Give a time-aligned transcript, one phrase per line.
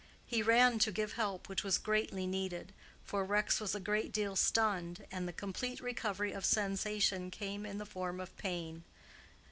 [0.25, 2.73] He ran to give help which was greatly needed,
[3.05, 7.77] for Rex was a great deal stunned, and the complete recovery of sensation came in
[7.77, 8.83] the form of pain.